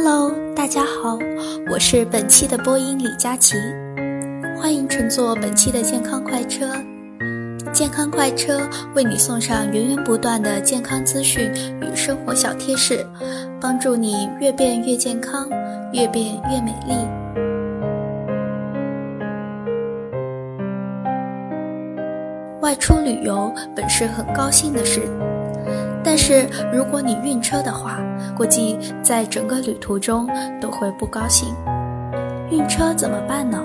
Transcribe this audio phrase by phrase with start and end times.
[0.00, 1.18] Hello，大家好，
[1.68, 3.56] 我是本期的播音李佳琦，
[4.56, 6.68] 欢迎乘坐本期的健康快车。
[7.72, 8.60] 健康快车
[8.94, 11.52] 为你送上源源不断的健康资讯
[11.82, 13.04] 与生活小贴士，
[13.60, 15.50] 帮助你越变越健康，
[15.92, 16.94] 越变越美丽。
[22.60, 25.02] 外出旅游本是很高兴的事。
[26.28, 27.98] 是如果你晕车的话，
[28.36, 30.28] 估计在整个旅途中
[30.60, 31.48] 都会不高兴。
[32.50, 33.58] 晕车怎么办呢？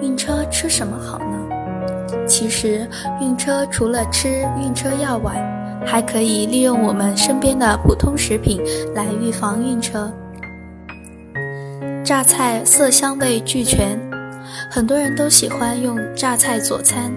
[0.00, 2.24] 晕车吃什么好呢？
[2.24, 2.88] 其实
[3.20, 5.42] 晕车除了吃晕车药外，
[5.84, 8.62] 还可以利用我们身边的普通食品
[8.94, 10.08] 来预防晕车。
[12.04, 13.98] 榨菜色香味俱全，
[14.70, 17.10] 很多人都喜欢用榨菜佐餐，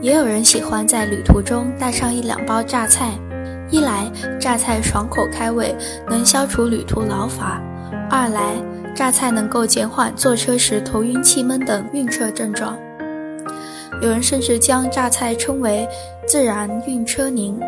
[0.00, 3.10] 也有人喜欢在旅途中带上一两包榨菜。
[3.72, 4.06] 一来
[4.38, 5.74] 榨菜爽口开胃，
[6.06, 7.58] 能消除旅途劳乏；
[8.10, 8.54] 二来
[8.94, 12.76] 榨菜能够减缓坐车时头晕、气闷等晕车症状。
[14.02, 15.88] 有人甚至将榨菜称为
[16.28, 17.58] “自然晕车宁”。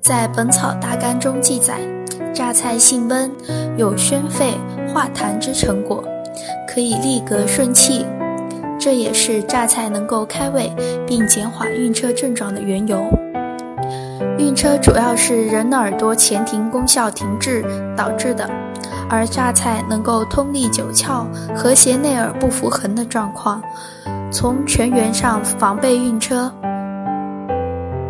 [0.00, 1.78] 在《本草大纲》中记载，
[2.32, 3.30] 榨菜性温，
[3.76, 4.54] 有宣肺
[4.88, 6.02] 化痰之成果，
[6.66, 8.06] 可以利膈顺气，
[8.80, 10.72] 这也是榨菜能够开胃
[11.06, 13.06] 并减缓晕车症状的缘由。
[14.42, 17.64] 晕车主要是人的耳朵前庭功效停滞
[17.96, 18.50] 导致的，
[19.08, 23.62] 而榨菜能够通利九窍，和谐内耳不服衡的状况，
[24.32, 26.52] 从全源上防备晕车。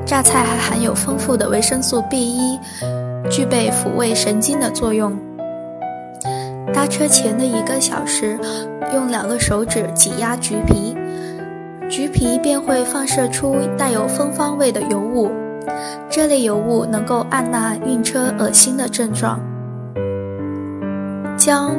[0.06, 2.58] 榨菜还含有丰富的维生素 B1，
[3.30, 5.14] 具备抚慰神经的作用。
[6.72, 8.38] 搭车前的一个小时，
[8.94, 10.97] 用两个手指挤压橘皮，
[11.91, 15.31] 橘皮便会放射出带有芬芳味的油雾。
[16.11, 19.41] 这类油物能够按捺晕车、恶心的症状。
[21.37, 21.77] 姜，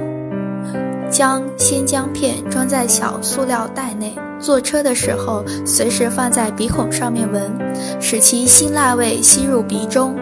[1.09, 7.51] 将鲜姜片装在小塑料袋内，坐车的时候随时放在鼻孔上面闻，
[8.01, 10.15] 使其辛辣味吸入鼻中。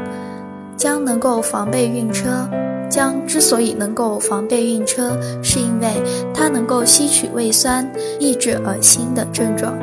[0.78, 2.48] 姜能够防备晕车。
[2.90, 5.88] 姜之所以能够防备晕车，是因为
[6.34, 7.90] 它能够吸取胃酸，
[8.20, 9.74] 抑制恶心的症状。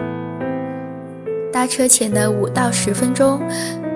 [1.58, 3.42] 搭车前的五到十分钟，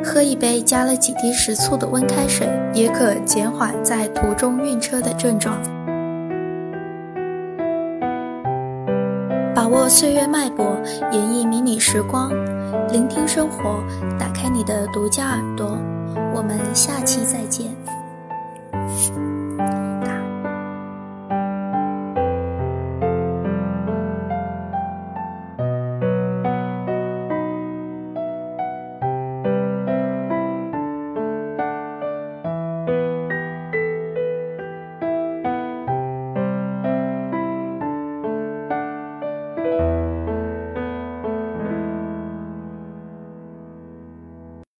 [0.04, 5.56] 喝一杯加了几滴食醋的温开水，也可减缓在途中晕车的症状。
[9.54, 10.76] 把握岁月脉搏，
[11.12, 12.30] 演绎迷你时光，
[12.90, 13.80] 聆听生活，
[14.18, 15.78] 打开你的独家耳朵。
[16.34, 17.66] 我们下期再见。